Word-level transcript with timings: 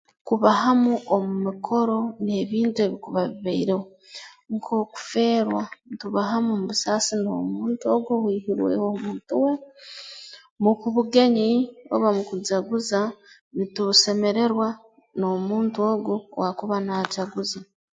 Kuba 0.27 0.49
hamu 0.61 0.93
omu 1.13 1.33
mikoro 1.47 1.97
n'ebintu 2.23 2.77
ebikuba 2.81 3.21
bibaireho 3.29 3.85
nk'okufeerwa 4.53 5.63
ntuba 5.91 6.21
hamu 6.29 6.51
mu 6.59 6.65
busaasi 6.69 7.13
n'omuntu 7.19 7.83
ogu 7.95 8.09
owaihirweho 8.17 8.85
omuntu 8.93 9.33
we 9.43 9.53
n'omu 10.59 10.87
bugenyi 10.95 11.49
oba 11.93 12.09
mukujaguza 12.17 12.99
nitusemererwa 13.55 14.67
n'omuntu 15.19 15.77
ogu 15.93 16.13
owaakuba 16.35 16.77
naajaguza 16.85 17.59